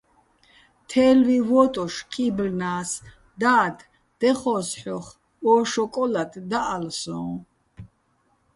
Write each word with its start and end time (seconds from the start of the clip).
თე́ლვი 0.89 1.37
ვო́ტუშ 1.47 1.93
ჴი́ბლნა́ს: 2.11 2.91
"და́დ, 3.41 3.75
დეხო́ს 4.19 4.67
ჰ̦ოხ, 4.81 5.05
ო 5.49 5.51
შოკოლად 5.71 6.31
დაჸალ 6.49 6.85
სო́ჼ". 6.99 7.29